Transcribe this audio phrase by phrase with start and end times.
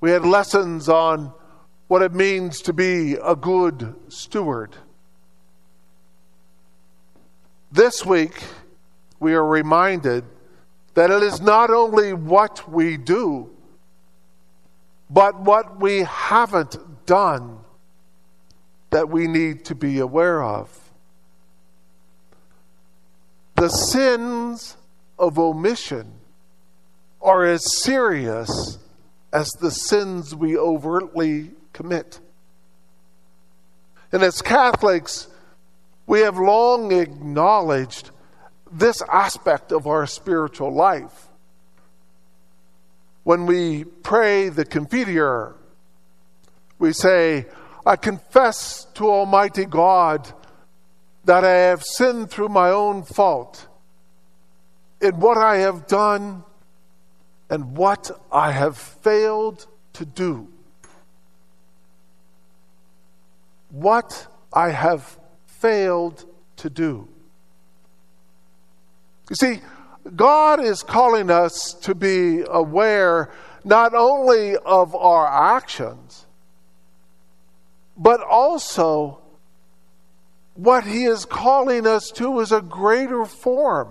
[0.00, 1.32] We had lessons on
[1.88, 4.76] what it means to be a good steward.
[7.72, 8.42] This week,
[9.20, 10.24] we are reminded
[10.94, 13.50] that it is not only what we do,
[15.08, 17.58] but what we haven't done
[18.90, 20.90] that we need to be aware of.
[23.56, 24.76] The sins
[25.18, 26.12] of omission
[27.20, 28.78] are as serious
[29.32, 32.20] as the sins we overtly commit.
[34.12, 35.28] And as Catholics,
[36.06, 38.10] we have long acknowledged
[38.70, 41.28] this aspect of our spiritual life.
[43.24, 45.54] When we pray the Confiteor,
[46.78, 47.46] we say,
[47.84, 50.32] I confess to Almighty God
[51.24, 53.66] that I have sinned through my own fault
[55.00, 56.44] in what I have done
[57.48, 60.48] and what I have failed to do.
[63.70, 66.24] What I have failed
[66.56, 67.08] to do.
[69.30, 69.60] You see,
[70.14, 73.30] God is calling us to be aware
[73.64, 76.26] not only of our actions,
[77.96, 79.20] but also
[80.54, 83.88] what He is calling us to is a greater form.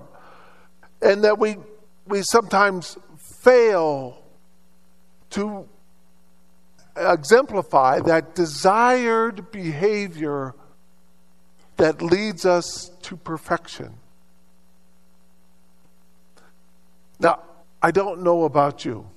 [1.02, 1.58] And that we,
[2.08, 2.98] we sometimes
[3.46, 4.18] fail
[5.30, 5.70] to
[6.98, 10.56] exemplify that desired behavior
[11.78, 13.94] that leads us to perfection.
[17.20, 17.44] Now,
[17.84, 19.08] I don't know about you,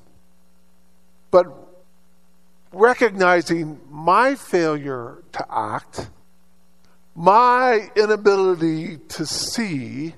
[1.31, 1.47] but
[2.70, 6.11] recognizing my failure to act,
[7.15, 10.15] my inability to see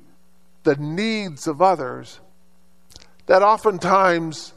[0.65, 2.21] the needs of others,
[3.27, 4.53] that oftentimes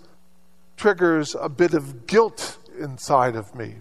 [0.78, 3.75] triggers a bit of guilt inside of me.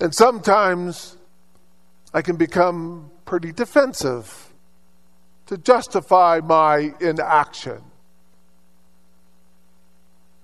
[0.00, 1.16] And sometimes
[2.12, 4.52] I can become pretty defensive
[5.46, 7.82] to justify my inaction.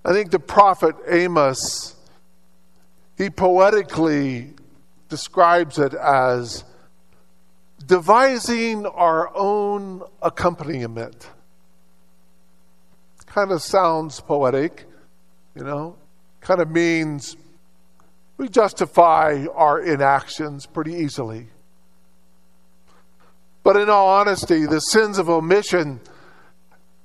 [0.04, 1.96] I think the prophet Amos,
[3.16, 4.54] he poetically
[5.08, 6.64] describes it as
[7.84, 11.28] devising our own accompaniment.
[13.28, 14.86] Kind of sounds poetic,
[15.54, 15.96] you know,
[16.40, 17.36] kind of means
[18.36, 21.48] we justify our inactions pretty easily.
[23.62, 26.00] But in all honesty, the sins of omission,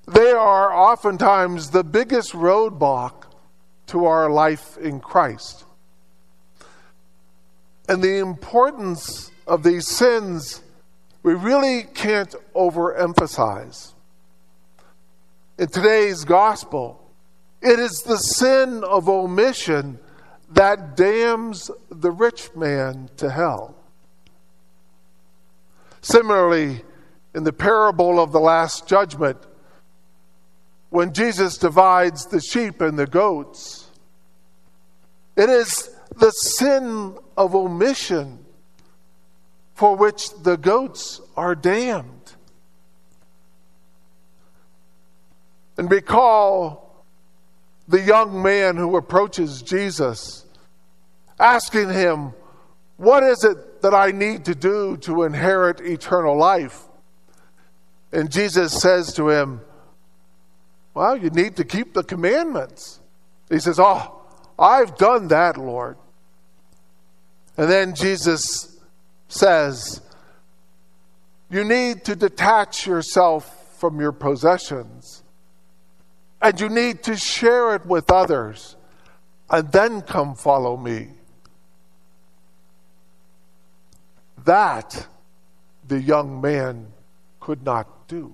[0.07, 3.25] they are oftentimes the biggest roadblock
[3.87, 5.65] to our life in Christ.
[7.89, 10.61] And the importance of these sins,
[11.21, 13.92] we really can't overemphasize.
[15.57, 16.99] In today's gospel,
[17.61, 19.99] it is the sin of omission
[20.49, 23.75] that damns the rich man to hell.
[26.01, 26.81] Similarly,
[27.35, 29.37] in the parable of the Last Judgment,
[30.89, 33.91] when Jesus divides the sheep and the goats,
[35.35, 38.43] it is the sin of omission
[39.75, 42.22] for which the goats are damned.
[45.83, 47.03] And recall
[47.89, 50.45] the young man who approaches Jesus,
[51.37, 52.33] asking him,
[52.95, 56.83] What is it that I need to do to inherit eternal life?
[58.13, 59.59] And Jesus says to him,
[60.93, 63.01] Well, you need to keep the commandments.
[63.49, 64.21] He says, Oh,
[64.57, 65.97] I've done that, Lord.
[67.57, 68.79] And then Jesus
[69.27, 69.99] says,
[71.49, 75.22] You need to detach yourself from your possessions,
[76.43, 78.75] and you need to share it with others,
[79.49, 81.07] and then come follow me.
[84.43, 85.07] That
[85.87, 86.91] the young man
[87.39, 88.33] could not do.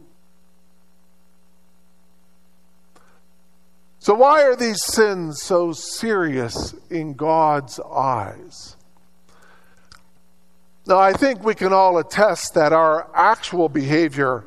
[4.00, 8.75] So, why are these sins so serious in God's eyes?
[10.88, 14.45] Now, I think we can all attest that our actual behavior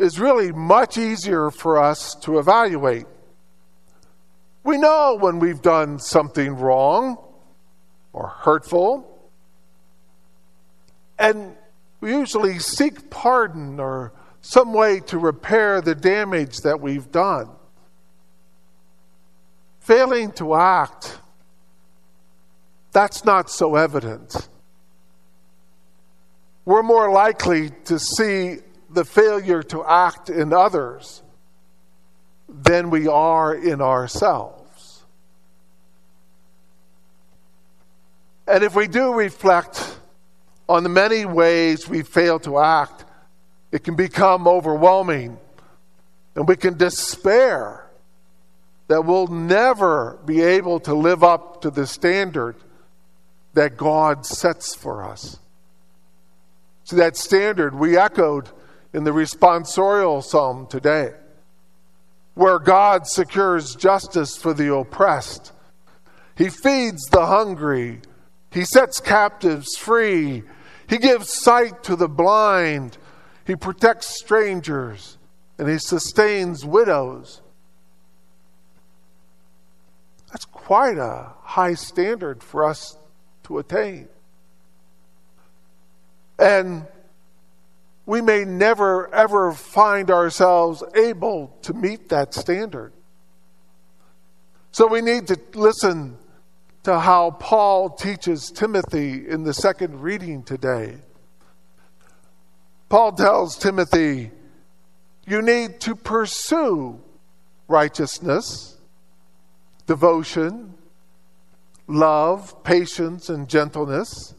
[0.00, 3.06] is really much easier for us to evaluate.
[4.64, 7.18] We know when we've done something wrong
[8.12, 9.06] or hurtful
[11.18, 11.54] and
[12.00, 17.50] we usually seek pardon or some way to repair the damage that we've done.
[19.80, 21.18] Failing to act,
[22.92, 24.48] that's not so evident.
[26.64, 28.58] We're more likely to see
[28.90, 31.22] the failure to act in others
[32.48, 35.04] than we are in ourselves.
[38.48, 39.98] And if we do reflect
[40.68, 43.04] on the many ways we fail to act,
[43.70, 45.38] it can become overwhelming
[46.34, 47.86] and we can despair
[48.88, 52.56] that we'll never be able to live up to the standard
[53.54, 55.38] that God sets for us.
[56.86, 58.48] To that standard we echoed
[58.92, 61.12] in the responsorial psalm today,
[62.34, 65.52] where God secures justice for the oppressed.
[66.36, 68.00] He feeds the hungry.
[68.50, 70.42] He sets captives free.
[70.88, 72.98] He gives sight to the blind.
[73.46, 75.18] He protects strangers.
[75.58, 77.42] And he sustains widows.
[80.32, 82.96] That's quite a high standard for us
[83.44, 84.08] to attain.
[86.38, 86.86] And
[88.10, 92.92] we may never, ever find ourselves able to meet that standard.
[94.72, 96.18] So we need to listen
[96.82, 100.96] to how Paul teaches Timothy in the second reading today.
[102.88, 104.32] Paul tells Timothy,
[105.24, 107.00] you need to pursue
[107.68, 108.76] righteousness,
[109.86, 110.74] devotion,
[111.86, 114.34] love, patience, and gentleness.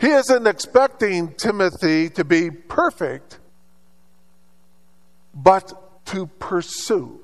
[0.00, 3.38] He isn't expecting Timothy to be perfect,
[5.34, 7.20] but to pursue.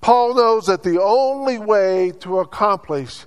[0.00, 3.24] Paul knows that the only way to accomplish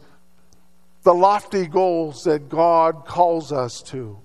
[1.04, 4.20] the lofty goals that God calls us to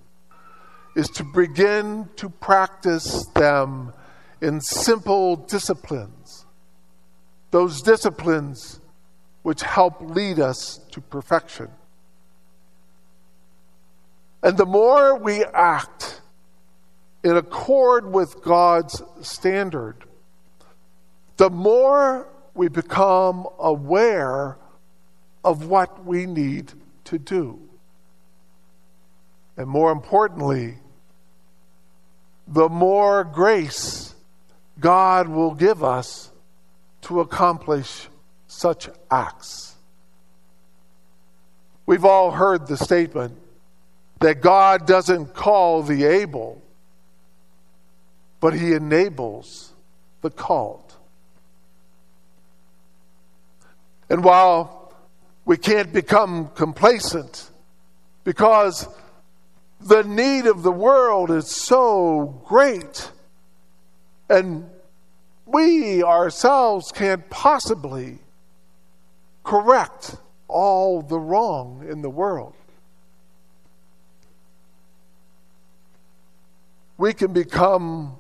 [0.95, 3.93] is to begin to practice them
[4.43, 6.45] in simple disciplines.
[7.51, 8.81] Those disciplines
[9.43, 11.69] which help lead us to perfection.
[14.43, 16.21] And the more we act
[17.23, 20.05] in accord with God's standard,
[21.37, 24.59] the more we become aware
[25.45, 26.73] of what we need
[27.05, 27.61] to do.
[29.57, 30.79] And more importantly,
[32.49, 34.15] the more grace
[34.81, 36.31] God will give us
[37.03, 38.09] to accomplish
[38.47, 39.75] such acts.
[41.87, 43.39] We've all heard the statement
[44.23, 46.63] that God doesn't call the able,
[48.41, 49.73] but He enables
[50.21, 50.95] the called.
[54.09, 54.95] And while
[55.45, 57.51] we can't become complacent
[58.23, 58.89] because
[59.81, 63.11] the need of the world is so great,
[64.31, 64.71] and
[65.47, 68.19] we ourselves can't possibly
[69.43, 70.15] correct
[70.47, 72.55] all the wrong in the world.
[77.03, 78.17] We can become,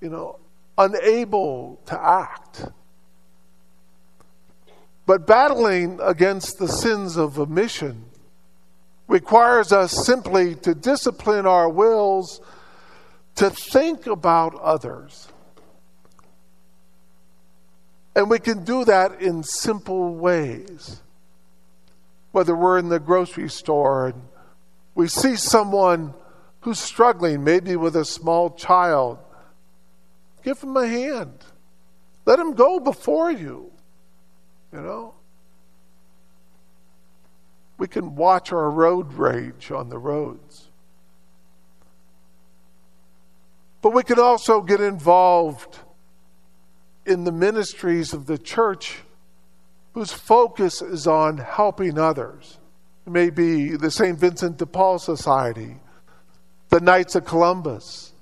[0.00, 0.38] you know,
[0.78, 2.64] unable to act.
[5.04, 8.06] But battling against the sins of omission
[9.06, 12.40] requires us simply to discipline our wills
[13.34, 15.28] to think about others.
[18.14, 21.02] And we can do that in simple ways.
[22.32, 24.22] Whether we're in the grocery store and
[24.94, 26.14] we see someone
[26.66, 29.18] who's struggling, maybe with a small child,
[30.42, 31.44] give them a hand.
[32.24, 33.70] Let him go before you.
[34.72, 35.14] You know?
[37.78, 40.66] We can watch our road rage on the roads.
[43.80, 45.78] But we can also get involved
[47.06, 49.02] in the ministries of the church
[49.92, 52.58] whose focus is on helping others.
[53.06, 54.18] It may be the St.
[54.18, 55.76] Vincent de Paul Society,
[56.68, 58.12] the Knights of Columbus,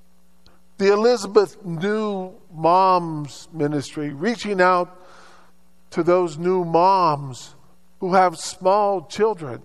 [0.77, 5.01] the Elizabeth New Moms Ministry, reaching out
[5.91, 7.55] to those new moms
[7.99, 9.61] who have small children.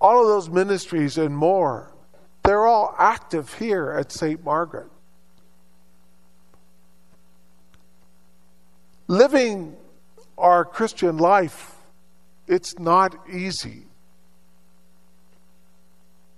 [0.00, 1.92] All of those ministries and more,
[2.44, 4.44] they're all active here at St.
[4.44, 4.88] Margaret.
[9.08, 9.74] Living
[10.36, 11.74] our Christian life,
[12.46, 13.87] it's not easy.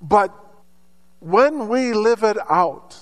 [0.01, 0.35] But
[1.21, 2.99] when we live it out,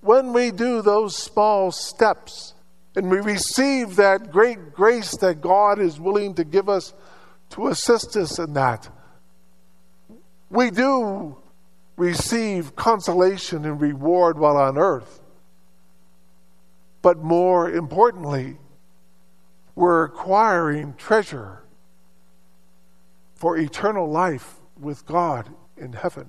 [0.00, 2.54] when we do those small steps,
[2.96, 6.94] and we receive that great grace that God is willing to give us
[7.50, 8.88] to assist us in that.
[10.48, 11.36] We do
[11.96, 15.20] receive consolation and reward while on earth.
[17.02, 18.58] But more importantly,
[19.74, 21.64] we're acquiring treasure
[23.34, 26.28] for eternal life with God in heaven.